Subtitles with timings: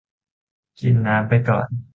[0.79, 1.67] กินน้ำไปก่อน